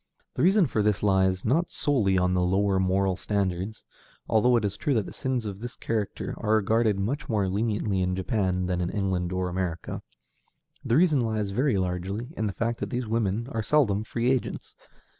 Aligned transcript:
The 0.33 0.41
reason 0.41 0.65
for 0.65 0.81
this 0.81 1.03
lies, 1.03 1.45
not 1.45 1.69
solely 1.69 2.15
in 2.15 2.33
the 2.33 2.41
lower 2.41 2.79
moral 2.79 3.15
standards 3.15 3.85
although 4.27 4.55
it 4.55 4.65
is 4.65 4.75
true 4.75 4.95
that 4.95 5.13
sins 5.13 5.45
of 5.45 5.59
this 5.59 5.75
character 5.75 6.33
are 6.39 6.55
regarded 6.55 6.99
much 6.99 7.29
more 7.29 7.47
leniently 7.47 8.01
in 8.01 8.15
Japan 8.15 8.65
than 8.65 8.81
in 8.81 8.89
England 8.89 9.31
or 9.31 9.47
America. 9.47 10.01
The 10.83 10.97
reason 10.97 11.21
lies 11.21 11.51
very 11.51 11.77
largely 11.77 12.33
in 12.35 12.47
the 12.47 12.53
fact 12.53 12.79
that 12.79 12.89
these 12.89 13.07
women 13.07 13.47
are 13.51 13.61
seldom 13.61 14.03
free 14.03 14.31
agents. 14.31 14.73